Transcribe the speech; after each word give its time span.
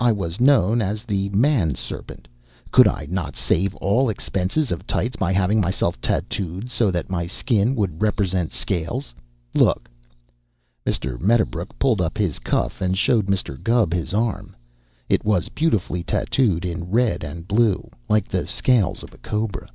I 0.00 0.10
was 0.10 0.40
known 0.40 0.82
as 0.82 1.04
the 1.04 1.28
Man 1.28 1.76
Serpent. 1.76 2.26
Could 2.72 2.88
I 2.88 3.06
not 3.08 3.36
save 3.36 3.72
all 3.76 4.08
expense 4.08 4.72
of 4.72 4.84
tights 4.84 5.14
by 5.14 5.32
having 5.32 5.60
myself 5.60 6.00
tattooed 6.00 6.72
so 6.72 6.90
that 6.90 7.08
my 7.08 7.28
skin 7.28 7.76
would 7.76 8.02
represent 8.02 8.50
scales? 8.52 9.14
Look." 9.54 9.88
Mr. 10.84 11.20
Medderbrook 11.20 11.78
pulled 11.78 12.00
up 12.00 12.18
his 12.18 12.40
cuff 12.40 12.80
and 12.80 12.98
showed 12.98 13.26
Mr. 13.26 13.62
Gubb 13.62 13.94
his 13.94 14.12
arm. 14.12 14.56
It 15.08 15.24
was 15.24 15.48
beautifully 15.50 16.02
tattooed 16.02 16.64
in 16.64 16.90
red 16.90 17.22
and 17.22 17.46
blue, 17.46 17.88
like 18.08 18.26
the 18.26 18.44
scales 18.44 19.04
of 19.04 19.14
a 19.14 19.18
cobra. 19.18 19.68